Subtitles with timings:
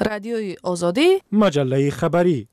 [0.00, 2.48] رادیوی آزادی مجله خبری.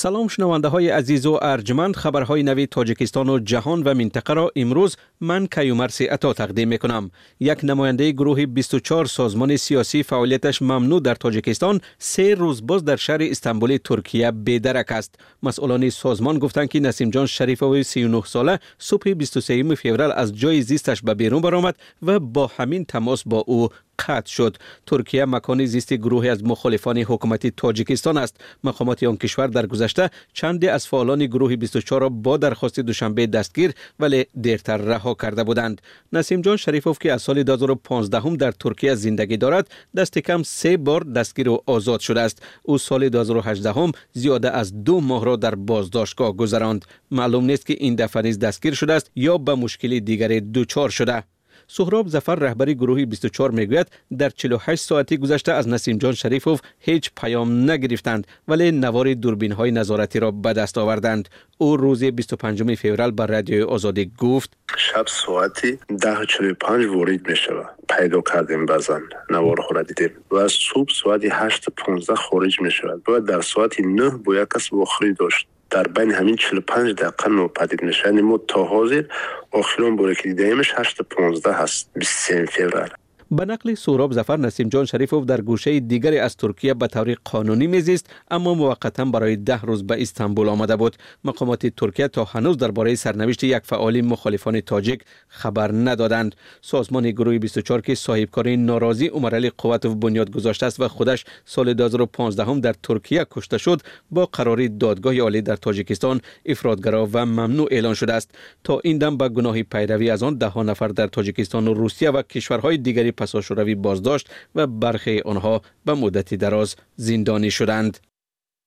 [0.00, 4.96] سلام شنونده های عزیز و ارجمند خبرهای نوی تاجیکستان و جهان و منطقه را امروز
[5.20, 7.10] من کیومرسی اتا تقدیم می کنم.
[7.40, 13.18] یک نماینده گروه 24 سازمان سیاسی فعالیتش ممنوع در تاجیکستان سه روز باز در شهر
[13.22, 15.14] استانبول ترکیه بدرک است.
[15.42, 21.02] مسئولان سازمان گفتند که نسیم جان شریفوی 39 ساله صبح 23 فوریه از جای زیستش
[21.02, 23.68] به بیرون برآمد و با همین تماس با او
[24.08, 24.56] قطع شد.
[24.86, 28.40] ترکیه مکان زیست گروهی از مخالفان حکومت تاجیکستان است.
[28.64, 33.72] مقامات آن کشور در گذشته چندی از فعالان گروه 24 را با درخواست دوشنبه دستگیر
[34.00, 35.82] ولی دیرتر رها کرده بودند.
[36.12, 39.70] نسیم جان شریفوف که از سال 2015 هم در ترکیه زندگی دارد.
[39.96, 42.42] دست کم سه بار دستگیر و آزاد شده است.
[42.62, 46.84] او سال 2018 هم زیاده از دو ماه را در بازداشتگاه گذراند.
[47.10, 51.24] معلوم نیست که این دفعه نیز دستگیر شده است یا به مشکلی دیگری دچار شده.
[51.72, 53.86] سهراب زفر رهبری گروه 24 می‌گوید
[54.18, 59.70] در 48 ساعتی گذشته از نسیم جان شریفوف هیچ پیام نگرفتند ولی نوار دوربین های
[59.70, 61.28] نظارتی را به دست آوردند.
[61.58, 67.66] او روز 25 فوریه بر رادیو آزادی گفت شب ساعتی 10:45 وارد می شود
[67.98, 69.02] پیدا کردیم بزن.
[69.30, 74.34] نوار خورد دیدیم و صبح ساعتی 8:15 خارج می شود باید در ساعت 9 با
[74.34, 75.48] یک کس واخری داشت.
[75.70, 79.04] در بین همین 45 دقیقه نوپدید میشه یعنی ما تا حاضر.
[79.50, 81.90] آخرون باره که دیدهیمش 8 15 هست.
[81.94, 82.90] 23 فوریه
[83.32, 87.66] به نقل سوراب زفر نسیم جان شریفوف در گوشه دیگری از ترکیه به طور قانونی
[87.66, 90.96] میزیست اما موقتا برای ده روز به استانبول آمده بود.
[91.24, 96.34] مقامات ترکیه تا هنوز درباره سرنوشت یک فعال مخالفان تاجیک خبر ندادند.
[96.62, 101.74] سازمان گروه 24 که صاحبکار ناراضی عمر علی قوتوف بنیاد گذاشته است و خودش سال
[101.74, 107.68] 2015 هم در ترکیه کشته شد با قراری دادگاه عالی در تاجیکستان افرادگرا و ممنوع
[107.70, 108.30] اعلان شده است.
[108.64, 112.22] تا این دم به گناه پیروی از آن ده نفر در تاجیکستان و روسیه و
[112.22, 117.98] کشورهای دیگری پساشوروی بازداشت و برخی آنها به مدتی دراز زندانی شدند.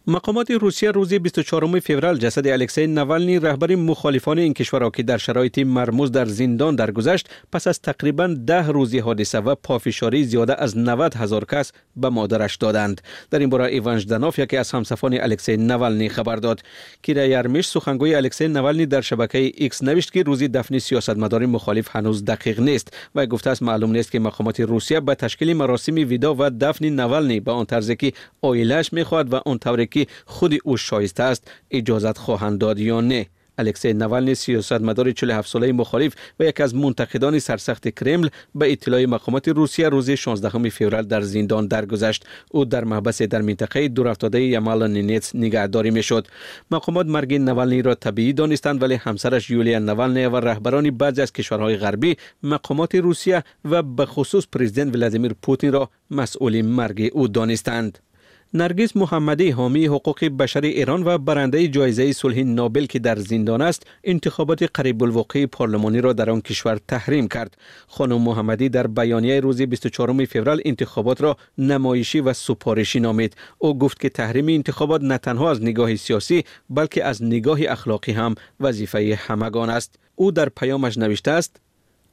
[0.07, 5.59] مقامات روسیه روز 24 فوریه جسد الکسی نوالنی رهبر مخالفان این کشور که در شرایط
[5.59, 11.15] مرموز در زندان درگذشت پس از تقریبا ده روزی حادثه و پافشاری زیاده از 90
[11.15, 13.01] هزار کس به مادرش دادند.
[13.31, 16.61] در این باره ایوان ژدانوف یکی از همصفان الکسی نوالنی خبر داد.
[17.01, 22.25] کیرا یرمیش سخنگوی الکسی نوالنی در شبکه ایکس نوشت که روزی دفن سیاستمدار مخالف هنوز
[22.25, 26.49] دقیق نیست و گفته است معلوم نیست که مقامات روسیه به تشکیل مراسم وداع و
[26.49, 31.23] دفن نوالنی به آن طرزی که عایله‌اش می‌خواهد و اون طوری که خود او شایسته
[31.23, 33.27] است اجازت خواهند داد یا نه.
[33.57, 39.47] الکسی نوالنی سیاستمدار 47 ساله مخالف و یک از منتقدان سرسخت کرمل به اطلاع مقامات
[39.47, 42.25] روسیه روز 16 فوریه در زندان درگذشت.
[42.51, 46.27] او در محبس در منطقه دورافتاده یمال نینیتس نگهداری می‌شد.
[46.71, 51.77] مقامات مرگ نوالنی را طبیعی دانستند ولی همسرش یولیا نوالنی و رهبران بعضی از کشورهای
[51.77, 57.99] غربی مقامات روسیه و به خصوص پرزیدنت ولادیمیر پوتین را مسئول مرگ او دانستند.
[58.55, 63.87] نرگس محمدی حامی حقوق بشر ایران و برنده جایزه صلح نوبل که در زندان است
[64.03, 67.57] انتخابات قریب الوقوع پارلمانی را در آن کشور تحریم کرد.
[67.87, 73.35] خانم محمدی در بیانیه روز 24 فوریه انتخابات را نمایشی و سپارشی نامید.
[73.57, 78.35] او گفت که تحریم انتخابات نه تنها از نگاه سیاسی بلکه از نگاه اخلاقی هم
[78.59, 79.99] وظیفه همگان است.
[80.15, 81.62] او در پیامش نوشته است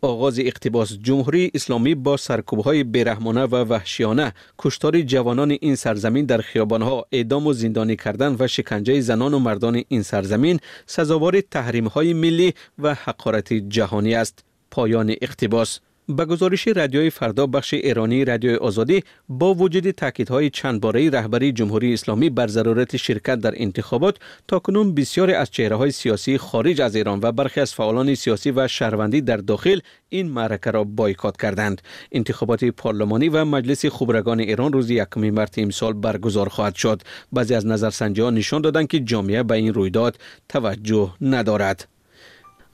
[0.02, 7.06] آغاز اقتباس جمهوری اسلامی با سرکوبهای بیرحمانه و وحشیانه کشتار جوانان این سرزمین در خیابانها
[7.12, 12.94] اعدام و زندانی کردن و شکنجه زنان و مردان این سرزمین سزاوار تحریمهای ملی و
[12.94, 14.44] حقارت جهانی است.
[14.70, 15.80] پایان اقتباس
[16.16, 21.92] به گزارش رادیوی فردا بخش ایرانی رادیوی آزادی با وجود تاکیدهای چند باره رهبری جمهوری
[21.92, 24.16] اسلامی بر ضرورت شرکت در انتخابات
[24.48, 28.68] تاکنون بسیاری از چهره های سیاسی خارج از ایران و برخی از فعالان سیاسی و
[28.68, 31.82] شهروندی در داخل این معرکه را بایکات کردند.
[32.12, 37.02] انتخابات پارلمانی و مجلس خبرگان ایران روز یکم مارس امسال برگزار خواهد شد.
[37.32, 40.18] بعضی از نظرسنجی نشان دادند که جامعه به این رویداد
[40.48, 41.89] توجه ندارد.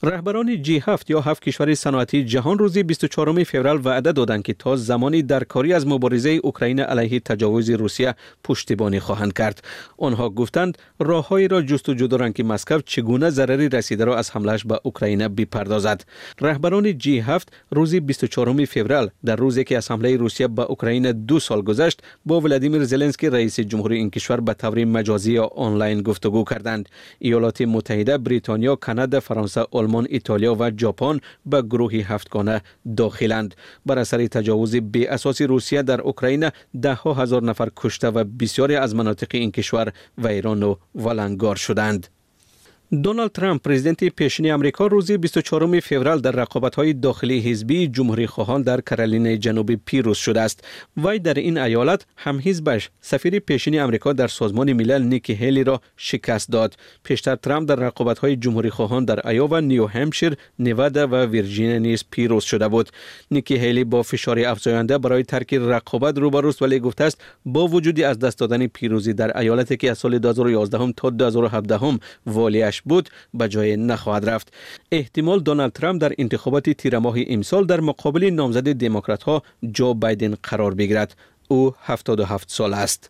[0.03, 4.75] رهبران جی هفت یا هفت کشور صنعتی جهان روزی 24 فوریه وعده دادند که تا
[4.75, 9.63] زمانی درکاری از مبارزه اوکراین علیه تجاوز روسیه پشتیبانی خواهند کرد.
[9.97, 14.79] آنها گفتند راههایی را جستجو دارند که مسکو چگونه ضرری رسیده را از حملهش به
[14.83, 16.05] اوکراین بپردازد
[16.41, 21.39] رهبران جی هفت روزی 24 فوریه در روزی که از حمله روسیه به اوکراین دو
[21.39, 26.43] سال گذشت با ولادیمیر زلنسکی رئیس جمهوری این کشور به طور مجازی یا آنلاین گفتگو
[26.43, 26.89] کردند.
[27.19, 32.61] ایالات متحده بریتانیا کانادا فرانسه آلمان، ایتالیا و ژاپن به گروه هفتگانه
[32.97, 33.55] داخلند.
[33.85, 36.49] بر اثر تجاوز بی اساس روسیه در اوکراین
[36.81, 41.55] ده ها هزار نفر کشته و بسیاری از مناطق این کشور و ایران و ولنگار
[41.55, 42.07] شدند.
[42.91, 48.81] دونالد ترامپ پرزیدنت پیشین امریکا روز 24 فوریه در رقابت‌های داخلی حزبی جمهوری خواهان در
[48.81, 50.63] کرولینای جنوبی پیروز شده است.
[50.97, 55.81] وی در این ایالت هم حزبش سفیر پیشین امریکا در سازمان ملل نیکی هیلی را
[55.97, 56.75] شکست داد.
[57.03, 62.43] پیشتر ترامپ در رقابت‌های جمهوری خواهان در ایوا، نیو همشیر، نوادا و ویرجینیا نیز پیروز
[62.43, 62.89] شده بود.
[63.31, 68.19] نیکی هیلی با فشار افزاینده برای ترک رقابت روبروست ولی گفته است با وجودی از
[68.19, 73.77] دست دادن پیروزی در ایالتی که از سال 2011 تا 2017 والیش بود به جای
[73.77, 74.53] نخواهد رفت.
[74.91, 80.35] احتمال دونالد ترامپ در انتخابات تیر ماه امسال در مقابل نامزد دموکرات ها جو بایدن
[80.43, 81.15] قرار بگیرد.
[81.47, 83.09] او 77 سال است.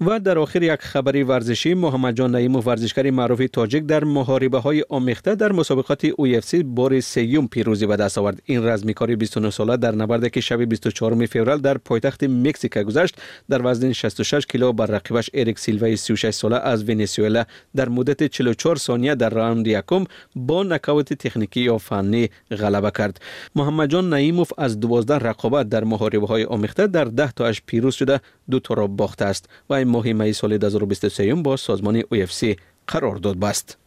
[0.00, 4.58] و در آخر یک خبری ورزشی محمد جان نعیم و ورزشکار معروف تاجیک در محاربه
[4.58, 8.42] های آمیخته در مسابقات UFC بار سیوم پیروزی به دست آورد.
[8.44, 13.14] این رزمیکاری 29 ساله در نبردی که شب 24 فوریه در پایتخت مکزیک گذشت.
[13.48, 17.44] در وزن 66 کیلو بر رقیبش اریک سیلوا 36 ساله از ونزوئلا
[17.76, 20.04] در مدت 44 ثانیه در راوند یکم
[20.36, 23.20] با نکاوت تکنیکی یا فنی غلبه کرد.
[23.54, 28.20] محمد جان نعیموف از 12 رقابت در محاربه های آمیخته در 10 تاش پیروز شده
[28.50, 32.56] دو تا را باخته است و ماه می سال 2023 با سازمان UFC
[32.86, 33.78] قرار داد بست.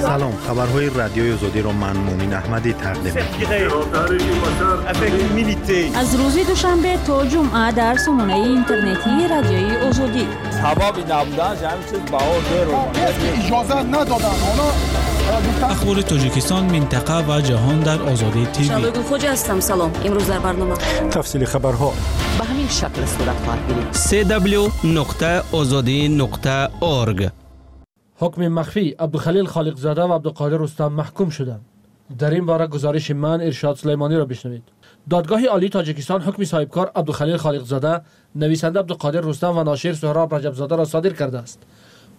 [0.00, 3.12] سلام خبرهای رادیوی زودی رو من مومین احمدی تقدیم
[5.94, 10.26] از روز دوشنبه تا جمعه در سمونه اینترنتی رادیوی اوزودی
[10.62, 12.34] هوا نبودن جمع چیز بها
[13.44, 15.17] اجازه ندادن
[15.62, 19.60] اخبار تاجیکستان منطقه و جهان در آزادی تیوی شبگو خوج هستم.
[19.60, 19.92] سلام.
[20.04, 20.74] امروز در برنامه.
[21.10, 21.92] تفصیل خبرها.
[22.38, 23.94] به همین شکل صورت خواهد گیرید
[26.02, 27.30] www.azadi.org
[28.16, 31.60] حکم مخفی عبدالخلیل خالق زاده و عبدالقادر رستم محکوم شدند.
[32.18, 34.62] در این باره گزارش من ارشاد سلیمانی را بشنوید.
[35.10, 38.00] دادگاه عالی تاجیکستان حکم صاحبکار عبدالخلیل خالق زاده
[38.34, 41.62] نویسنده عبدالقادر رستم و ناشر سهراب رجب زاده را صادر کرده است.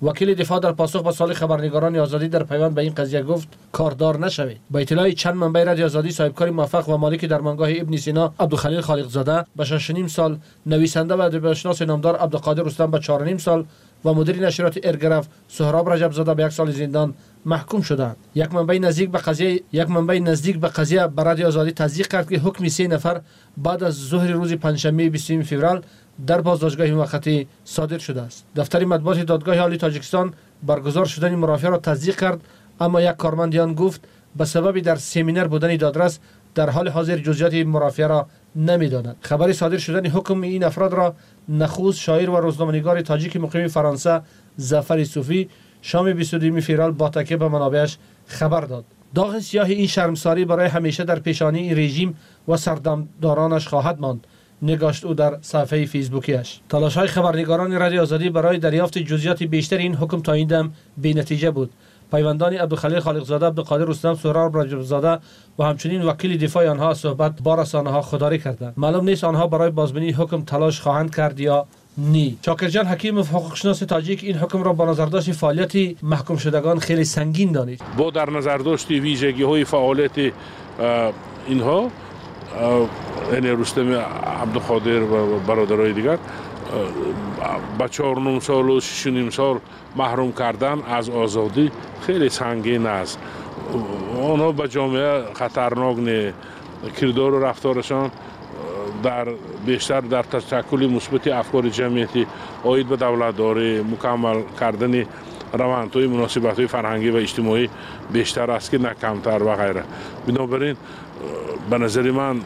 [0.02, 4.20] وکیل دفاع در پاسخ به سال خبرنگاران آزادی در پیوند به این قضیه گفت کاردار
[4.20, 4.58] نشوید.
[4.72, 9.08] با اطلاع چند منبع رادیو آزادی صاحبکار موفق و مالک درمانگاه ابن سینا عبدالخلیل خالق
[9.08, 13.66] زاده به 6 سال نویسنده و ادبیاتشناس نامدار عبدالقادر رستم به 4 سال
[14.06, 17.14] و مدیر نشریات ارگرف سهراب رجب زاده به یک سال زندان
[17.46, 18.16] محکوم شدند.
[18.36, 22.30] یک منبع نزدیک به قضیه یک منبع نزدیک به قضیه به رادیو آزادی تصدیق کرد
[22.30, 23.22] که حکم سه نفر
[23.58, 25.82] بعد از ظهر روز پنجشنبه 20 فوریه
[26.28, 28.46] در بازداشتگاه موقتی صادر شده است.
[28.56, 30.34] دفتر مطبوعات دادگاه عالی تاجیکستان
[30.64, 32.40] برگزار شدن مرافعه را تصدیق کرد
[32.80, 34.02] اما یک کارمندیان گفت
[34.36, 36.20] به سبب در سمینر بودن دادرس
[36.56, 39.16] در حال حاضر جزئیات مرافعه را نمی‌داند.
[39.22, 41.16] خبری صادر شدن حکم این افراد را
[41.50, 44.22] نخوز شاعر و روزنامه‌نگار تاجیک مقیم فرانسه
[44.58, 45.50] زفر صوفی
[45.82, 48.86] شام 22 فوریه با تکیه به منابعش خبر داد.
[49.16, 52.18] داغ سیاه این شرمساری برای همیشه در پیشانی این رژیم
[52.48, 54.28] و سردمدارانش خواهد ماند.
[54.62, 59.96] نگاشت او در صفحه فیسبوکیش تلاش های خبرنگاران رادیو آزادی برای دریافت جزئیات بیشتر این
[59.96, 61.70] حکم تا این دم بی نتیجه بود.
[62.12, 65.20] پیوندان عبدالخلیل خالقزاده عبدالقادر رستم سهراب رجب زاده
[65.60, 69.72] و همچنین وکیل دفاع آنها صحبت با رسانه ها خداری کردند معلوم نیست آنها برای
[69.72, 71.66] بازبینی حکم تلاش خواهند کرد یا
[71.98, 72.38] نی.
[72.42, 77.82] چاکرجان حکیم حقوقشناس تاجیک این حکم را با نظرداشت فعالیت محکوم شدگان خیلی سنگین دانید.
[77.98, 80.34] با در نظرداشت ویژگی های فعالیت
[81.48, 81.92] اینها
[83.34, 83.94] یعنی رستم
[84.42, 86.18] عبدالقادر و برادرای دیگر
[87.80, 89.60] با چهار نیم سال و شش نیم سال
[89.96, 93.20] محروم کردن از آزادی خیلی سنگین است.
[94.24, 96.34] آنها به جامعه خطرناک نه
[97.02, 98.12] کردار و رفتارشان
[99.04, 99.28] در
[99.66, 102.28] بیشتر در تشکل مثبت افکار جمعیتی
[102.64, 105.06] آید به دولت داره مکمل کردن
[105.54, 107.70] روندهای مناسبت های فرهنگی و اجتماعی
[108.12, 109.84] بیشتر است که نه کمتر و غیره.
[110.28, 110.76] بنابراین
[111.70, 112.42] به نظر من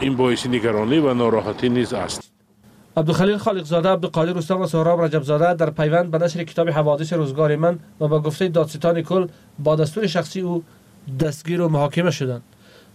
[0.00, 2.30] این باعث نگرانی و ناراحتی نیز است.
[2.96, 7.12] عبدالخلیل خالق زاده عبدالقادر رستم و سهراب رجب زاده در پیوند به نشر کتاب حوادث
[7.12, 9.26] روزگار من و با گفته دادستان کل
[9.58, 10.64] با دستور شخصی او
[11.20, 12.42] دستگیر و محاکمه شدند.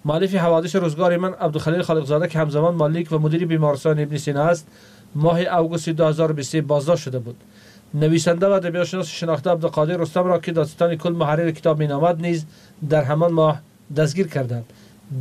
[0.06, 4.44] مؤلف حوادث روزگار من عبدالخلیل خالق زاده که همزمان مالک و مدیر بیمارستان ابن سینا
[4.44, 4.68] است
[5.16, 7.36] ماه اوگوست 2023 بازداشت شده بود.
[7.94, 12.46] نویسنده و ادبیاتشناس شناخته عبدالقادر رستم را که دادستان کل محرر کتاب مینامد نیز
[12.90, 13.62] در همان ماه
[13.98, 14.66] دستگیر کردند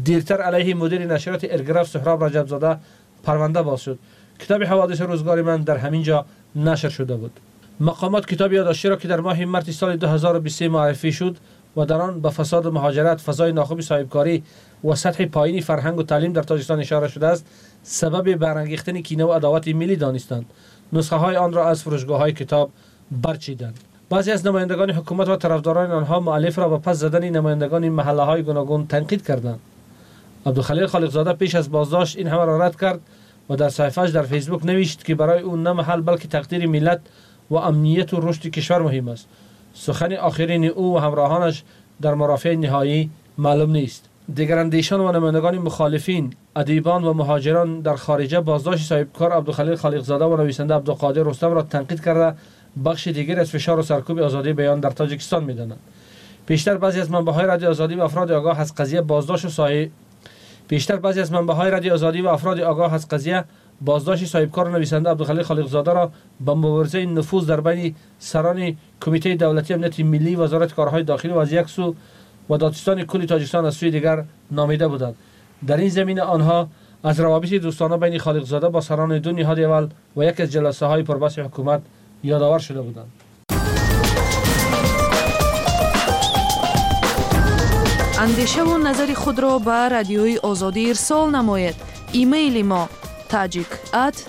[0.04, 2.76] دیرتر علیه مدیر نشریات ارگراف سهراب رجب زاده
[3.22, 3.98] پرونده باز شد.
[4.38, 6.24] کتاب حوادث روزگار من در همین جا
[6.56, 7.40] نشر شده بود.
[7.80, 11.36] مقامات کتاب یادداشتی را که در ماه مارس سال 2023 معرفی شد
[11.76, 14.42] و در آن به فساد مهاجرت فضای ناخوب صاحبکاری
[14.84, 17.46] و سطح پایینی فرهنگ و تعلیم در تاجیکستان اشاره شده است
[17.82, 20.44] سبب برانگیختن کینه و عداوت ملی دانستند.
[20.92, 22.70] نسخه های آن را از فروشگاه های کتاب
[23.10, 23.78] برچیدند.
[24.14, 28.42] بعضی از نمایندگان حکومت و طرفداران آنها مؤلف را به پس زدن نمایندگان محله های
[28.42, 29.58] گوناگون تنقید کردند.
[30.46, 33.00] عبدالخلیل خالقزاده پیش از بازداشت این همه را رد کرد
[33.50, 37.00] و در صفحهش در فیسبوک نوشت که برای او نه محل بلکه تقدیر ملت
[37.50, 39.26] و امنیت و رشد کشور مهم است.
[39.74, 41.62] سخن آخرین او و همراهانش
[42.02, 44.04] در مرافع نهایی معلوم نیست.
[44.34, 50.36] دیگر اندیشان و نمایندگان مخالفین ادیبان و مهاجران در خارجه بازداشت صاحبکار عبدالخلیل خالقزاده و
[50.36, 52.34] نویسنده عبدالقادر رستم را تنقید کرده
[52.84, 55.78] بخش دیگر از فشار و سرکوب آزادی بیان در تاجیکستان می‌دانند
[56.46, 59.90] پیشتر بعضی از منبع‌های رادیو آزادی و افراد آگاه از قضیه بازداشت صاحب
[60.68, 63.44] پیشتر بعضی از منبع‌های رادیو آزادی و افراد آگاه از قضیه
[63.80, 70.00] بازداشت صاحبکار نویسنده عبدالخلیل خالقزاده را با مبارزه نفوذ در بین سران کمیته دولتی امنیت
[70.00, 71.94] ملی وزارت کارهای داخلی و از یک سو
[72.50, 75.14] و دادستان کل تاجیکستان از سوی دیگر نامیده بودند.
[75.66, 76.68] در این زمینه آنها
[77.04, 81.02] از روابط دوستانه بین خالقزاده با سران دو نهاد اول و یک از جلسه های
[81.02, 81.80] پربحث حکومت
[82.24, 83.12] یادآور شده بودند
[88.18, 91.74] اندیشه و نظر خود را به رادیوی آزادی ارسال نماید.
[92.12, 92.88] ایمیل ما
[93.28, 94.26] تاجیک ات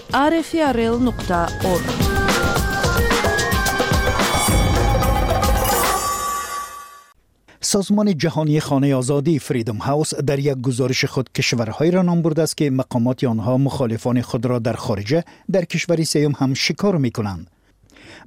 [7.61, 12.57] سازمان جهانی خانه آزادی فریدم هاوس در یک گزارش خود کشورهایی را نام برده است
[12.57, 17.54] که مقامات آنها مخالفان خود را در خارجه در کشوری سیوم هم شکار می کنند.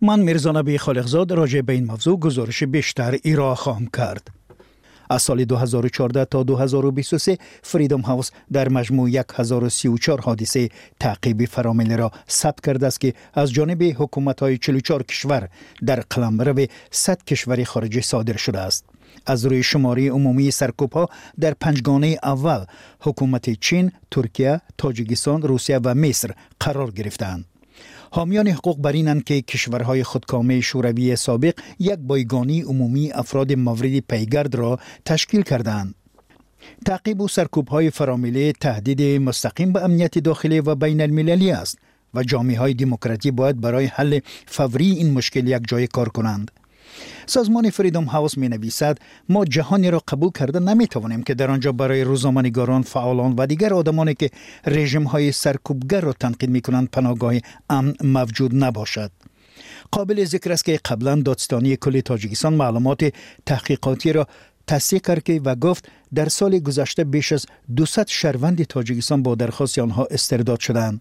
[0.03, 4.29] من میرزا خالقزاد راجع به این موضوع گزارش بیشتر ایرا خواهم کرد.
[5.11, 10.69] از سال 2014 تا 2023 فریدم هاوس در مجموع 1034 حادثه
[11.01, 15.49] تعقیبی فراملی را ثبت کرده است که از جانب حکومت های 44 کشور
[15.87, 18.85] در قلمرو 100 کشور خارجی صادر شده است.
[19.27, 21.09] از روی شماری عمومی سرکوب ها
[21.41, 22.65] در پنجگانه اول
[23.01, 27.45] حکومت چین، ترکیه، تاجیکستان، روسیه و مصر قرار گرفتند.
[28.11, 34.55] حامیان حقوق بر اینند که کشورهای خودکامه شوروی سابق یک بایگانی عمومی افراد مورد پیگرد
[34.55, 35.95] را تشکیل کردند.
[36.87, 41.79] تعقیب و سرکوب های فراملی تهدید مستقیم به امنیت داخلی و بین المللی است
[42.15, 46.51] و جامعه های دموکراتی باید برای حل فوری این مشکل یک جای کار کنند.
[47.27, 51.73] سازمان فریدم هاوس می نویسد ما جهانی را قبول کرده نمی توانیم که در آنجا
[51.73, 54.31] برای روزنامه‌نگاران فعالان و دیگر آدمانی که
[54.67, 57.35] رژیم های سرکوبگر را تنقید می کنند پناهگاه
[57.71, 59.11] امن موجود نباشد.
[59.91, 63.13] قابل ذکر است که قبلا دادستانی کل تاجیکستان معلومات
[63.47, 64.27] تحقیقاتی را
[64.67, 70.09] تصدیق کرد و گفت در سال گذشته بیش از 200 شهروند تاجیکستان با درخواست آنها
[70.11, 71.01] استرداد شدند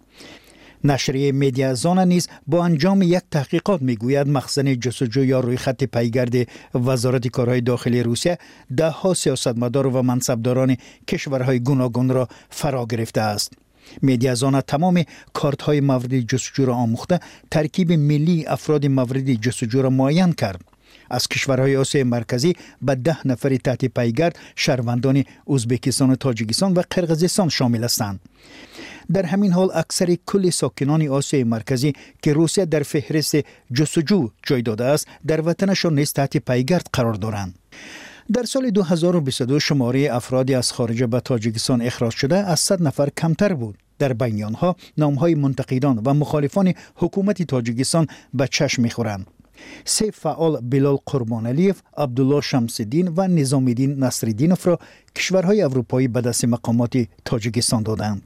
[0.83, 6.35] نشریه میدیا زانا نیز با انجام یک تحقیقات می‌گوید مخزن جستجو یا روی خط پیگرد
[6.75, 8.37] وزارت کارهای داخلی روسیه
[8.77, 13.53] ده ها سیاستمدار و منصبداران کشورهای گوناگون را فرا گرفته است.
[14.01, 15.03] میدیا زانا تمام
[15.33, 17.19] کارت های مورد جستجو را آموخته
[17.51, 20.76] ترکیب ملی افراد مورد جستجو را معین کرد.
[21.09, 27.49] از کشورهای آسیای مرکزی به ده نفر تحت پیگرد شهروندان ازبکستان و تاجیکستان و قرقیزستان
[27.49, 28.19] شامل هستند.
[29.13, 33.37] در همین حال اکثر کل ساکنان آسیای مرکزی که روسیه در فهرست
[33.73, 37.55] جستجو جای داده است در وطنشان نیز تحت پیگرد قرار دارند.
[38.33, 43.53] در سال 2022 شماره افرادی از خارج به تاجیکستان اخراج شده از 100 نفر کمتر
[43.53, 43.77] بود.
[43.99, 49.27] در بین آنها نامهای منتقدان و مخالفان حکومت تاجیکستان به چشم می‌خورند.
[49.85, 54.75] се фаъол билол қурбоналиев абдулло шамсиддин ва низомиддин насриддиновро
[55.15, 58.23] кишварҳои аврупоӣ ба дасти мақомоти тоҷикистон доданд.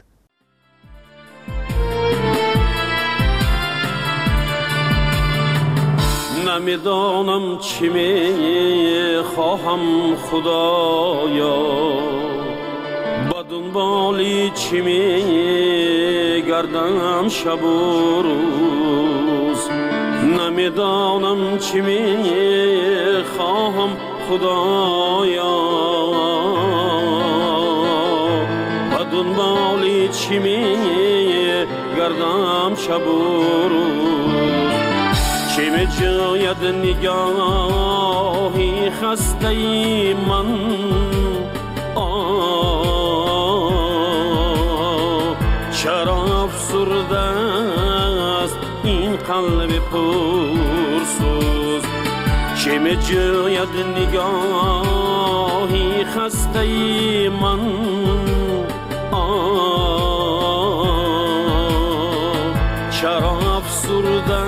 [6.45, 9.83] Намедонам чӣ мехоҳам
[10.25, 11.57] худоё.
[13.31, 16.55] Ба дунболи чӣ мегардам
[17.37, 17.75] шабу
[18.25, 19.61] рӯз.
[20.41, 22.15] نمی‌دانم چی می
[23.37, 23.89] خواهم
[24.29, 25.57] خدایا
[28.91, 30.75] با دنبالی چی می
[31.97, 34.01] گردم شب و روز
[35.55, 37.91] چه می جاید نگاهی
[38.89, 40.45] خسته ای من
[45.83, 47.60] چرا افسرده است
[49.30, 51.82] این قلب پرسوز
[52.64, 57.60] چه می جاید نگاهی خسته ای من
[62.90, 64.42] چرا افسرده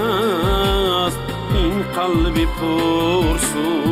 [1.97, 3.92] قلبی پرسو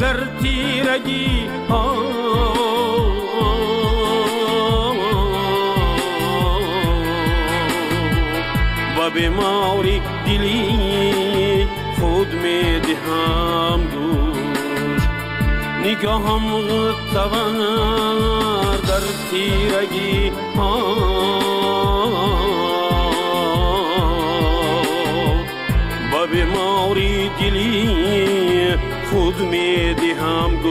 [0.00, 1.96] در تیرگی ها.
[8.98, 11.66] و بیماری دلی
[12.00, 15.02] خود می دهم دوش.
[15.84, 16.50] نگاهم
[17.12, 17.56] تور
[18.88, 21.28] در تیرگی ها.
[26.32, 30.62] بیماری دلی خود می دهم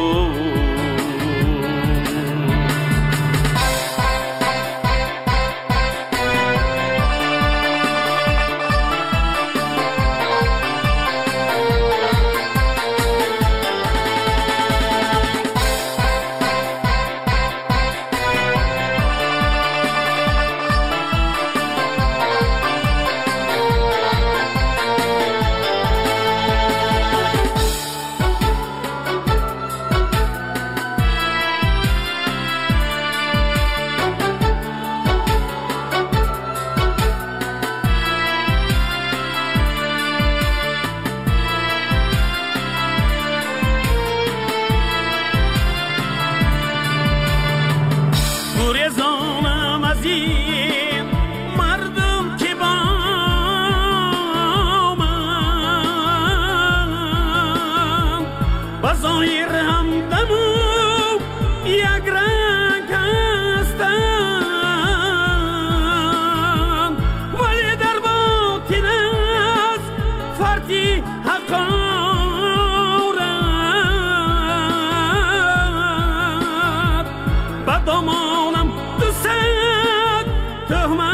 [80.69, 81.06] گفت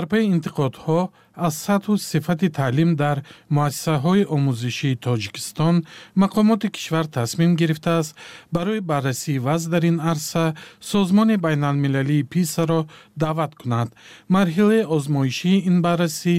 [0.00, 1.00] дар пайи интиқодҳо
[1.46, 3.16] аз сатҳу сифати таълим дар
[3.56, 5.76] муассисаҳои омӯзишии тоҷикистон
[6.22, 8.16] мақомоти кишвар тасмим гирифтааст.
[8.54, 10.44] Барои баррасии вазъ дар ин арса
[10.90, 12.80] созмони байналмилалии писаро
[13.22, 13.88] даъват кунад.
[14.34, 16.34] Марҳилаи озмоишии ин баррасӣ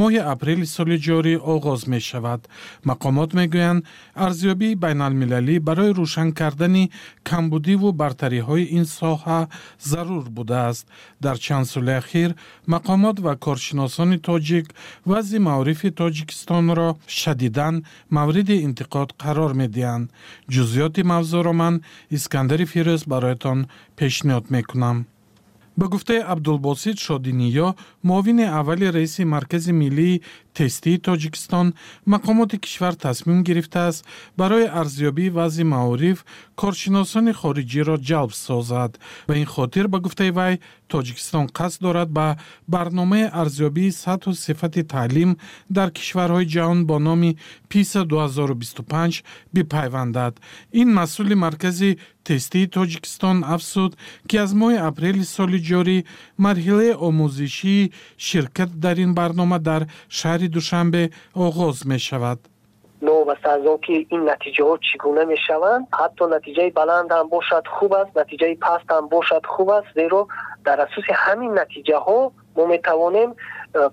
[0.00, 2.40] моҳи апрели соли ҷорӣ оғоз мешавад.
[2.90, 3.84] Мақомот мегӯянд
[4.26, 6.84] арзёбии байналмилалӣ барои рӯшан кардани
[7.28, 9.40] камбудиву бартариҳои ин соҳа
[9.90, 10.84] зарур будааст.
[11.24, 12.30] Дар чанд соли ахир
[12.74, 14.66] мақомот مقامات و کارشناسان تاجیک
[15.06, 20.08] وضع معارف تاجیکستان را شدیداً مورد انتقاد قرار می جزئیات
[20.48, 23.66] جزیات موضوع را من اسکندر فیروز برایتان
[23.96, 25.06] پیشنهاد می کنم.
[25.78, 30.20] به گفته عبدالباسط شادینیا معاون اول رئیس مرکز ملی
[30.58, 31.66] тестии тоҷикистон
[32.12, 34.04] мақомоти кишвар тасмим гирифтааст.
[34.40, 36.18] Барои арзёбии вазъи маориф
[36.60, 38.92] коршиносони хориҷиро ҷалб созад.
[39.28, 40.54] Ба ин хотир ба гуфтаи вай
[40.92, 42.26] тоҷикистон қасд дорад ба
[42.74, 45.30] барномаи арзёбии сатҳу сифати таълим
[45.76, 47.30] дар кишварҳои ҷаҳон бо номи
[47.70, 49.22] писа 2025
[49.54, 50.34] бипайвандад.
[50.80, 53.92] Ин масъули маркази тестии тоҷикистон афзуд
[54.28, 55.98] ки аз моҳи апрели соли ҷорӣ
[56.44, 57.90] марҳилаи омӯзишии
[58.26, 59.82] ширкат дар ин барнома дар
[60.18, 62.38] шаҳри душанбе оғоз мешавад.
[63.00, 67.92] Новаста аз он ки ин натиҷаҳо чӣ гуна мешаванд ҳатто натиҷаи баланд ҳам бошад хуб
[68.00, 70.22] аст натиҷаи паст ҳам бошад хуб аст зеро
[70.66, 72.20] дар асоси ҳамин натиҷаҳо
[72.56, 73.36] мо метавонем э,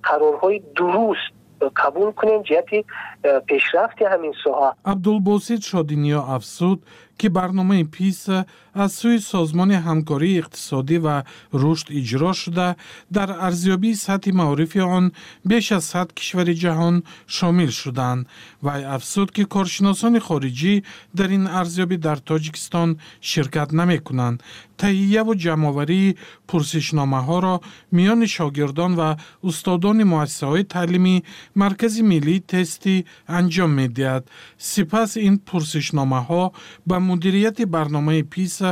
[0.07, 1.33] қарорҳои дуруст
[1.81, 4.69] қабул кунем ҷиҳати э, пешрафти ҳамин соҳа.
[4.83, 6.79] Абдулбосит шодиниё афзуд
[7.19, 8.45] ки барномаи писа
[8.81, 11.17] аз сӯи созмони ҳамкории иқтисодӣ ва
[11.61, 12.67] рушд иҷро шуда
[13.15, 15.05] дар арзёбии сатҳи маорифи он
[15.49, 16.95] беш аз сад кишвари ҷаҳон
[17.35, 18.21] шомил шуданд
[18.65, 20.73] вай афзуд ки коршиносони хориҷӣ
[21.17, 22.89] дар ин арзёбӣ дар тоҷикистон
[23.29, 24.37] ширкат намекунанд.
[24.81, 26.15] Таҳияву ҷамъоварии
[26.49, 27.55] пурсишномаҳоро
[27.97, 29.09] миёни шогирдон ва
[29.49, 31.15] устодони муассисаҳои таълимӣ
[31.61, 32.95] маркази миллии тестӣ
[33.37, 34.23] анҷом медиҳад.
[34.69, 36.43] Сипас ин пурсишномаҳо
[36.89, 38.62] ба мудирияти барномаи писа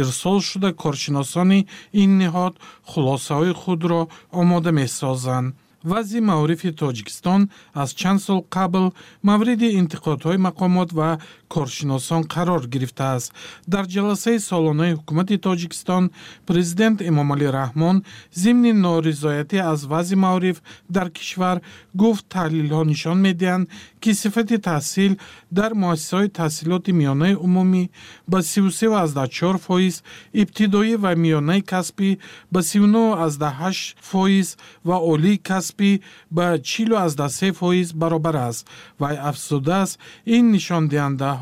[0.00, 1.60] ирсол шуда коршиносони
[2.02, 2.54] ин ниҳод
[2.90, 4.00] хулосаҳои худро
[4.40, 5.54] омода месозанд.
[5.90, 7.40] Вазъи маорифи тоҷикистон
[7.82, 8.84] аз чанд сол қабл
[9.28, 11.10] мавриди интиқодҳои мақомот ва
[11.54, 13.32] коршиносон қарор гирифтааст.
[13.72, 16.04] Дар ҷаласаи солонаи ҳукумати тоҷикистон
[16.48, 17.96] президент эмомалӣ раҳмон
[18.42, 20.56] зимни норизоятӣ аз вазъи маориф
[20.96, 21.56] дар кишвар
[22.00, 23.68] гуфт таҳлилҳо нишон медиҳанд
[24.02, 25.12] ки сифати таҳсил
[25.58, 27.84] дар муассисаҳои таҳсилоти миёнаи умумӣ
[28.30, 29.96] ба 33 фоиз
[30.42, 32.10] ибтидоӣ ва миёнаи касбӣ
[32.52, 34.48] ба 39 фоиз
[34.88, 35.90] ва олии касбӣ
[36.36, 38.62] ба 43 фоиз баробар аст.
[39.00, 39.98] Вай афзудааст
[40.36, 41.39] ин нишондиҳандаҳо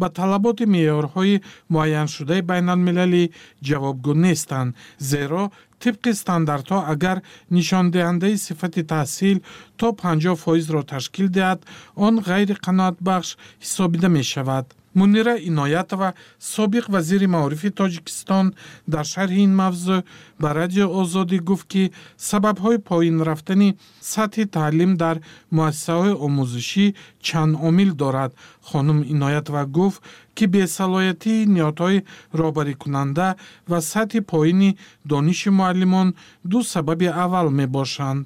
[0.00, 1.42] ба талаботи меъёрҳои
[1.74, 3.24] муайяншудаи байналмилалӣ
[3.68, 4.70] ҷавобгӯ нестанд
[5.10, 5.44] зеро
[5.82, 7.18] тибқи стандартҳо агар
[7.56, 9.38] нишондиҳандаи сифати таҳсил
[9.78, 11.60] то 50 фоизро ташкил диҳад
[12.06, 13.28] он ғайриқаноатбахш
[13.64, 14.66] ҳисобида мешавад
[14.98, 16.08] мунира иноятова
[16.54, 18.46] собиқ вазири маорифи тоҷикистон
[18.92, 19.98] дар шарҳи ин мавзӯъ
[20.42, 21.84] ба радио озодӣ гуфт ки
[22.30, 23.68] сабабҳои поин рафтани
[24.12, 25.16] сатҳи таълим дар
[25.56, 26.86] муассисаҳои омӯзишӣ
[27.26, 28.32] чанд омил дорад.
[28.68, 30.00] Хонум иноятова гуфт
[30.36, 32.04] ки бесалоятии ниҳодҳои
[32.40, 33.28] роҳбарикунанда
[33.70, 34.70] ва сатҳи поини
[35.12, 36.08] дониши муаллимон
[36.50, 38.20] ду сабаби аввал мебошанд.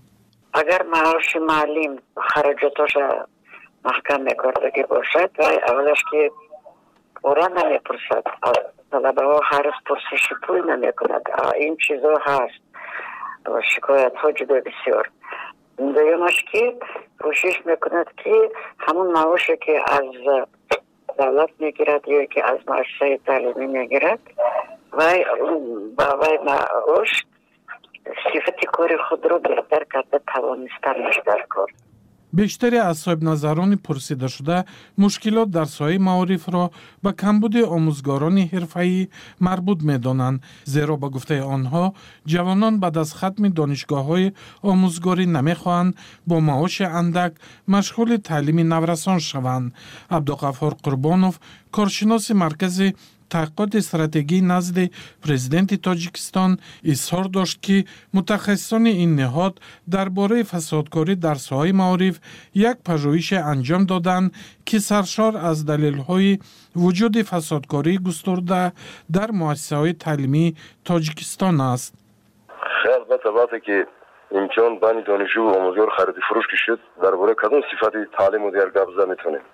[0.61, 1.93] Агар маоши муаллим
[2.31, 3.07] хароҷотоша
[3.89, 6.21] маҳкам мекордагӣ бошад вай аввалаш ки
[7.22, 8.26] пора намепурсад
[8.92, 11.26] талабаҳо ҳар рӯз пурсиши пул намекунад
[11.66, 12.62] ин чизо ҳаст
[13.72, 15.06] шикоятҳо ҷудо бисёр
[15.96, 16.63] дуюмаш ки
[17.22, 18.36] кӯшиш мекунад ки
[18.86, 20.08] ҳамон маоше ки аз
[21.20, 24.22] давлат мегирад ё ки аз муассисаи таълимӣ мегирад
[24.98, 25.18] вай
[25.98, 27.12] ба вай маош
[28.32, 31.70] сифати кори худро беҳтар карда тавонистанаш дар кор
[32.33, 34.64] бештари аз соҳибназарони пурсидашуда
[34.97, 36.71] мушкилот дар соҳаи маорифро
[37.03, 39.09] ба камбуди омӯзгорони ҳирфаӣ
[39.47, 41.85] марбут медонанд зеро ба гуфтаи онҳо
[42.33, 44.35] ҷавонон баъд аз хатми донишгоҳҳои
[44.71, 45.97] омӯзгорӣ намехоҳанд
[46.29, 47.33] бо маоши андак
[47.75, 49.73] машғули таълими наврасон шаванд.
[50.17, 51.35] Абдуғаффор қурбонов
[51.77, 52.88] коршиноси маркази
[53.35, 54.85] таҳқиқоти стратегӣ назди
[55.25, 56.51] президенти тоҷикистон
[56.93, 57.77] изҳор дошт ки
[58.17, 59.55] мутахассисони ин неҳод
[59.95, 62.17] дар бораи фасодкорӣ дар соҳаи маориф
[62.71, 64.27] як пажӯҳише анҷом доданд
[64.69, 66.33] ки саршор аз далелҳои
[66.83, 68.62] вуҷуди фасодкории густурда
[69.17, 70.55] дар муассисаҳои таълимии
[70.88, 71.93] тоҷикистон аст.
[72.97, 73.77] Албатта вақте ки
[74.41, 78.88] имтиҳон байни донишҷӯу омӯзгор хариди фурӯш ки шуд дар бораи кадом сифати таълиму дигар гап
[78.97, 79.45] зад метавонем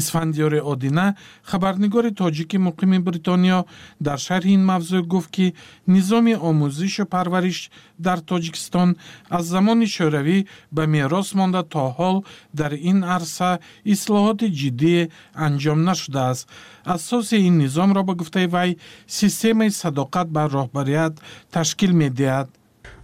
[0.00, 1.06] исфандиёри одина
[1.50, 3.60] хабарнигори тоҷики муқими бритониё
[4.06, 5.46] дар шарҳи ин мавзӯъ гуфт ки
[5.94, 7.70] низоми омӯзишу парвариш
[8.06, 8.88] дар тоҷикистон
[9.36, 10.38] аз замони шӯравӣ
[10.76, 12.16] ба мерос монда то ҳол
[12.60, 13.50] дар ин арса
[13.94, 15.02] ислоҳоти ҷиддие
[15.46, 16.48] анҷом нашудааст.
[16.84, 18.70] Асоси ин низомро ба гуфтаи вай
[19.06, 21.14] системаи садоқат ба роҳбарият
[21.54, 22.48] ташкил медиҳад.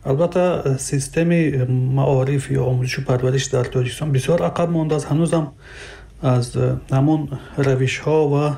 [0.04, 5.06] Албатта системи маориф ё омӯзишу парвариш дар тоҷикистон бисёр ақаб мондааст.
[5.10, 5.44] Ҳанӯзам
[6.22, 6.56] از
[6.92, 8.56] همون روش ها و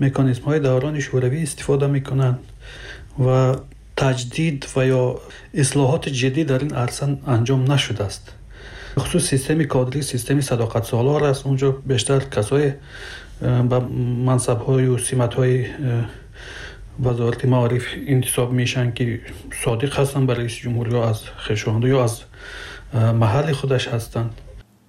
[0.00, 2.38] مکانیزم های دوران شوروی استفاده می‌کنند
[3.26, 3.56] و
[3.96, 5.20] تجدید و یا
[5.54, 8.32] اصلاحات جدی در این عرصه انجام نشده است.
[8.98, 11.46] خصوص سیستم کادری سیستم صداقت سالار است.
[11.46, 12.72] اونجا بیشتر کسای
[13.40, 13.78] به
[14.26, 15.66] منصب های و سمت های
[17.04, 19.20] وزارت معارف انتصاب میشن که
[19.64, 22.20] صادق هستن برای رئیس جمهوری یا از خشونده یا از
[22.94, 24.30] محل خودش هستند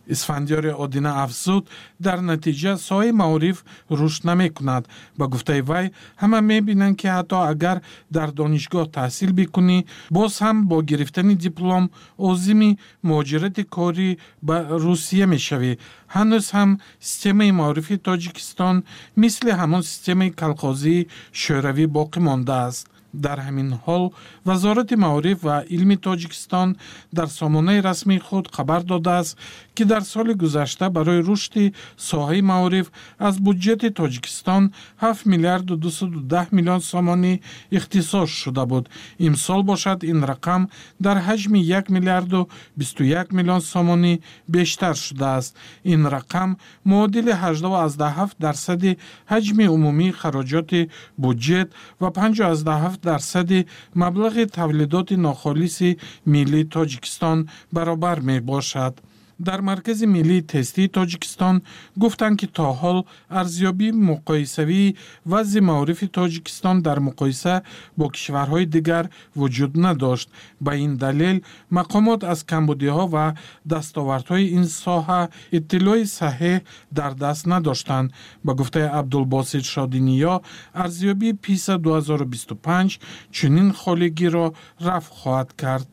[0.08, 1.63] исфандиёри одина афзуд
[2.00, 3.58] дар натиҷа соҳаи маориф
[3.89, 4.84] рушд намекунад.
[5.18, 5.86] Ба гуфтаи вай
[6.22, 7.78] ҳама мебинанд ки ҳатто агар
[8.16, 9.78] дар донишгоҳ таҳсил бикунӣ
[10.18, 11.84] боз ҳам бо гирифтани диплом
[12.18, 12.72] озими
[13.08, 14.10] муҳоҷирати корӣ
[14.48, 15.74] ба русия мешавӣ.
[16.16, 18.76] Ҳанӯз ҳам системаи маорифи тоҷикистон
[19.22, 21.08] мисли ҳамон системаи калхозии
[21.42, 24.04] шӯравӣ боқӣ мондааст дар ҳамин ҳол
[24.45, 26.69] вазорати маориф ва илми тоҷикистон
[27.17, 29.38] дар сомонаи расмии худ хабар додааст
[29.76, 31.73] ки дар соли гузашта барои рушди
[32.10, 32.88] соҳаи маориф
[33.28, 34.63] аз буҷети тоҷикистон
[35.02, 37.34] 7 миллиарду 210 миллион сомонӣ
[37.71, 38.89] ихтисос шуда буд.
[39.17, 40.62] Имсол бошад ин рақам
[40.99, 44.13] дар ҳаҷми 1 миллиарду 21 миллион сомонӣ
[44.47, 45.56] бештар шудааст.
[45.84, 48.97] Ин рақам муодили 87 дарсади
[49.32, 50.89] ҳаҷми умумии хароҷоти
[51.23, 51.69] буҷет
[52.02, 58.96] ва 57 дарсади маблағи тавлидоти нохолиси миллии тоҷикистон баробар мебошад
[59.39, 61.56] дар маркази миллии тестии тоҷикистон
[62.02, 67.54] гуфтанд ки то ҳол арзёбии муқоисавии вазъи маорифи тоҷикистон дар муқоиса
[67.98, 69.06] бо кишварҳои дигар
[69.39, 70.28] вуҷуд надошт.
[70.65, 71.38] Ба ин далел
[71.78, 73.26] мақомот аз камбудиҳо ва
[73.72, 75.22] дастовардҳои ин соҳа
[75.58, 76.63] иттилои саҳеҳ
[76.98, 78.12] дар даст надоштанд.
[78.46, 80.36] Ба гуфтаи абдулбосит шодиниё
[80.84, 83.00] арзёбии писа 2025
[83.32, 84.46] чунин холигиро
[84.88, 85.89] рафъ хоҳад кард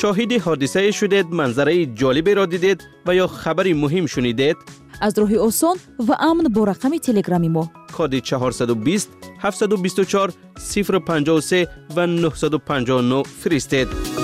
[0.00, 4.56] شاهد حادثه شدید منظره جالب را دیدید و یا خبری مهم شنیدید؟
[5.00, 5.76] از راه آسان
[6.08, 7.70] و امن با رقم تلگرامی ما.
[7.98, 9.10] کد 420
[9.40, 10.32] 724
[10.74, 14.19] 053 و 959 فرستید.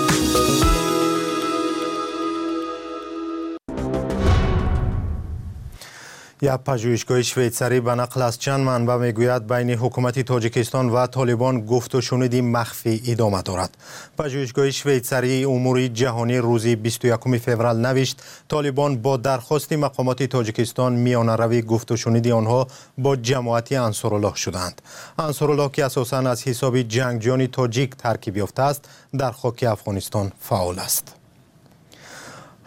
[6.41, 11.95] یک پژوهشگاه شویتسری به نقل از چند منبع می‌گوید بین حکومت تاجیکستان و طالبان گفت
[11.95, 13.77] و شنیدی مخفی ادامه دارد.
[14.17, 21.61] پژوهشگاه شویتسری امور جهانی روزی 21 فوریه نوشت طالبان با درخواست مقامات تاجیکستان میانه روی
[21.61, 24.81] گفت و شنیدی آنها با جماعت انصارالله شدند.
[25.19, 31.16] انصارالله که اساسا از حساب جنگجویان تاجیک ترکیب یافته است در خاک افغانستان فعال است.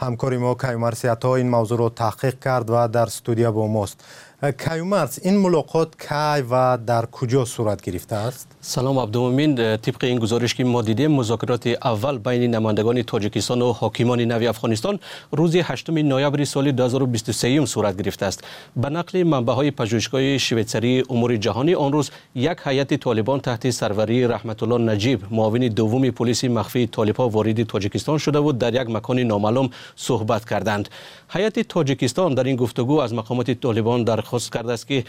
[0.02, 3.96] Ҳамкори мо каюмарсиятҳо ин мавзӯъро таҳқиқ кард ва дар студия бо мост
[4.42, 10.54] کیومرس این ملاقات کی و در کجا صورت گرفته است؟ سلام عبدالمومین طبق این گزارش
[10.54, 14.98] که ما دیدیم مذاکرات اول بین نمایندگان تاجیکستان و حاکمان نوی افغانستان
[15.32, 18.44] روز 8 نوامبر سال 2023 صورت گرفته است.
[18.76, 24.62] به نقل منبعهای پژوهشگاه شویتسری امور جهانی آن روز یک هیئت طالبان تحت سروری رحمت
[24.62, 29.70] الله نجیب معاون دوم پلیس مخفی طالبان وارد تاجیکستان شده و در یک مکان نامعلوم
[29.96, 30.88] صحبت کردند.
[31.30, 35.04] هیئت تاجیکستان در این گفتگو از مقامات طالبان در خصوص کرده است که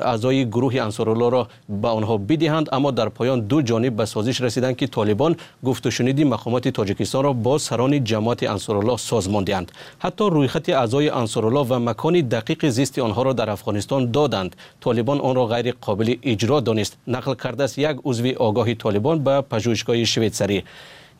[0.00, 4.40] اعضای گروه انصار الله را به آنها بدهند اما در پایان دو جانب به سازش
[4.40, 9.72] رسیدند که طالبان گفت و شنیدی مقامات تاجیکستان را با سران جماعت انصارالله سازمان دهند
[9.98, 14.56] حتی روی خط اعضای انصار الله و مکان دقیق زیست آنها را در افغانستان دادند.
[14.80, 16.96] طالبان آن را غیر قابل اجرا دانست.
[17.06, 20.64] نقل کرده است یک عضو آگاهی طالبان به پژوهشگاه شوئیسری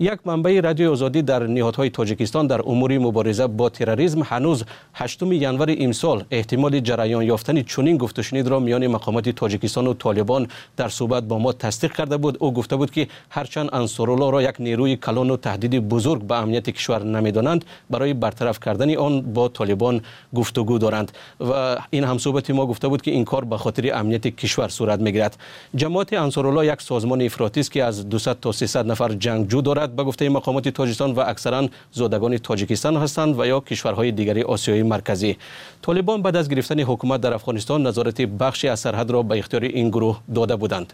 [0.01, 5.75] یک منبع رادیو آزادی در نهادهای تاجیکستان در امور مبارزه با تروریسم هنوز 8 ینور
[5.79, 11.23] امسال احتمال جریان یافتن چنین گفت و را میان مقامات تاجیکستان و طالبان در صحبت
[11.23, 12.37] با ما تصدیق کرده بود.
[12.41, 16.71] او گفته بود که هرچند انصارالله را یک نیروی کلان و تهدید بزرگ به امنیت
[16.71, 20.01] کشور نمی‌دانند برای برطرف کردن آن با طالبان
[20.35, 24.69] گفتگو دارند و این همصحبت ما گفته بود که این کار به خاطر امنیت کشور
[24.69, 25.37] صورت می‌گیرد.
[25.75, 29.82] جماعت انصارالله یک سازمان افراطی است که از 200 تا 300 نفر جنگجو دارد.
[29.83, 34.83] بعد به گفته مقامات تاجیکستان و اکثرا زادگان تاجیکستان هستند و یا کشورهای دیگری آسیای
[34.83, 35.37] مرکزی.
[35.83, 39.89] طالبان بعد از گرفتن حکومت در افغانستان نظارت بخشی از سرحد را به اختیار این
[39.89, 40.93] گروه داده بودند.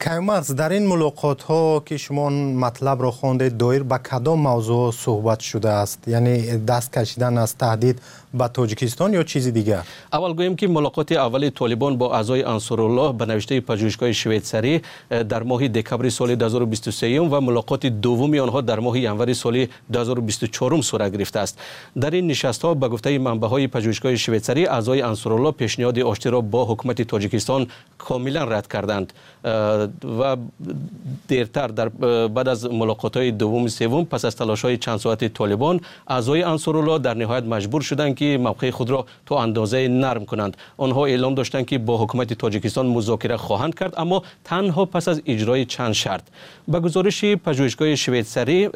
[0.00, 5.40] کیمرز در این ملاقات ها که شما مطلب را خواندید دایر به کدام موضوع صحبت
[5.40, 8.00] شده است؟ یعنی دست کشیدن از تهدید
[8.32, 9.84] ба тоҷикистон ё чизи дигар?
[10.10, 15.42] Аввал гӯем ки мулоқоти аввали толибон бо аъзои ансуруллоҳ ба навиштаи пажӯҳишгоҳи шветсарӣ э, дар
[15.44, 21.58] моҳи декабри соли 2023 ва мулоқоти дуввуми онҳо дар моҳи январи соли 2024 сурат гирифтааст
[21.96, 27.68] дар ин нишастҳо ба гуфтаи манбаъҳои пажӯҳишгоҳи шветсарӣ аъзои ансуруллоҳ пешниҳоди оштиро бо ҳукумати тоҷикистон
[27.98, 29.14] комилан рад карданд
[29.44, 30.38] э, ва
[31.28, 37.16] дертар э, баъд аз мулоқотҳои дуввуми севум пас аз талошҳои чандсоати толибон аъзои ансуруллоҳ дар
[37.16, 40.56] ниҳоят маҷбур шуданд که موقع خود را تو اندازه نرم کنند.
[40.76, 45.64] آنها اعلام داشتند که با حکومت تاجیکستان مذاکره خواهند کرد اما تنها پس از اجرای
[45.64, 46.22] چند شرط.
[46.68, 48.68] به گزارش پژوهشگاه شویتسری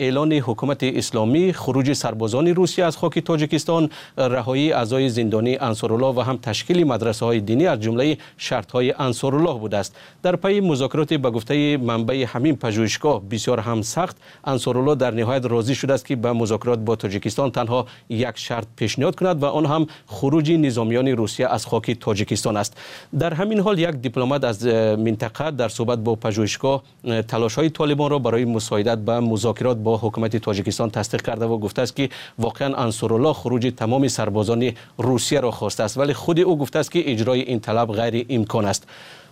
[0.00, 6.36] اعلان حکومت اسلامی خروج سربازان روسیه از خاک تاجیکستان رهایی اعضای زندانی انصارالله و هم
[6.36, 9.96] تشکیل مدرسه های دینی از جمله شرط های انصارالله بوده است.
[10.22, 15.74] در پی مذاکرات به گفته منبع همین پژوهشگاه بسیار هم سخت انصارالله در نهایت راضی
[15.74, 19.86] شده است که به مذاکرات با تاجیکستان تنها یک شرط پیشنهاد کند و آن هم
[20.06, 22.76] خروج نظامیان روسیه از خاک تاجیکستان است.
[23.18, 26.82] در همین حال یک دیپلمات از منطقه در صحبت با پژوهشگاه
[27.28, 31.82] تلاش های طالبان را برای مساعدت به مذاکرات با حکومت تاجیکستان تصدیق کرده و گفته
[31.82, 32.08] است که
[32.38, 37.10] واقعا انصارالله خروج تمام سربازان روسیه را خواسته است ولی خود او گفته است که
[37.10, 38.86] اجرای این طلب غیر امکان است.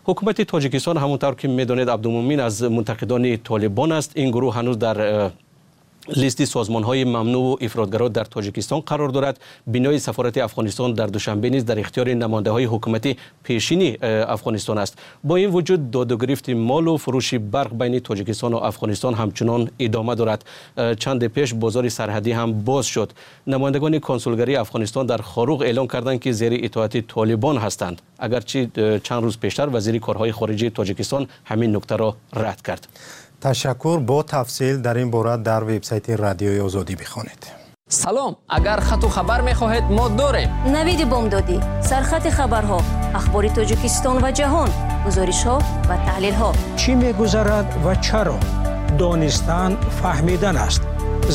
[0.05, 4.12] حکومت تاجیکستان همونطور که می‌دانید عبدالمومن از منتقدان طالبان است.
[4.14, 5.31] این گروه هنوز در
[6.09, 9.41] لیست سازمان های ممنوع و افرادگرا در تاجیکستان قرار دارد.
[9.67, 14.99] بنای سفارت افغانستان در دوشنبه نیز در اختیار نمانده های حکومت پیشینی افغانستان است.
[15.25, 19.71] با این وجود داد و گرفت مال و فروش برق بین تاجیکستان و افغانستان همچنان
[19.79, 20.45] ادامه دارد.
[20.99, 23.13] چند پیش بازار سرحدی هم باز شد.
[23.47, 28.03] نمایندگان کنسولگری افغانستان در خاروق اعلام کردند که زیر اطاعت طالبان هستند.
[28.19, 28.71] اگرچه
[29.03, 32.89] چند روز پیشتر وزیر کارهای خارجه تاجیکستان همین نکته را رد کرد.
[33.40, 37.42] Ташаккур бо тафсил дар ин бора дар вебсайти радиои озодӣ бихонед.
[37.88, 40.50] Салом агар хату хабар мехоҳед мо дорем.
[40.76, 41.59] Навиди бомдодӣ
[41.90, 42.81] сархати хабарҳо
[43.18, 44.70] ахбори тоҷикистон ва ҷаҳон
[45.07, 45.57] гузоришҳо
[45.88, 46.50] ва таҳлилҳо.
[46.81, 48.38] Чӣ мегузарад ва чаро?
[49.00, 50.83] Донистан фаҳмидан аст.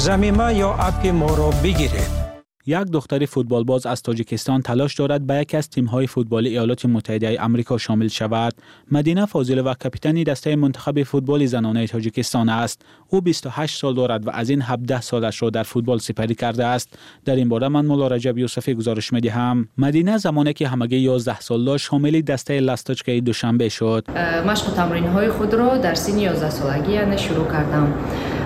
[0.06, 2.25] Замима ё апи моро бигиред
[2.68, 7.40] یک دختر فوتبال باز از تاجیکستان تلاش دارد به یکی از تیم‌های فوتبال ایالات متحده
[7.40, 8.54] آمریکا شامل شود.
[8.92, 12.82] مدینه فاضل و کاپیتان دسته منتخب فوتبال زنانه تاجیکستان است.
[13.10, 17.00] او 28 سال دارد و از این 17 سالش را در فوتبال سپری کرده است.
[17.26, 19.70] در این باره من مولا رجب یوسفی گزارش می‌دهم.
[19.78, 24.06] مدینه زمانی که همگی 11 سال داشت شامل دسته لاستاچکای دوشنبه شد.
[24.48, 27.94] مشق تمرین‌های خود را در سن 11 سالگی یعنی شروع کردم.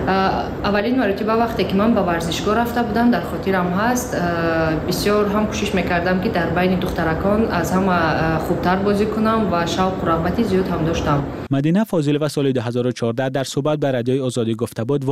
[0.08, 4.16] اولین مرتبه وقتی که من به ورزشگاه رفته بودم در خاطرم هست
[4.88, 10.04] بسیار هم کوشش می‌کردم که در بین دخترکان از همه خوبتر بازی کنم و شوق
[10.04, 14.54] و رغبت زیاد هم داشتم مدینه فاضل و سال 2014 در صحبت به رادیوی آزادی
[14.54, 15.04] گفته بود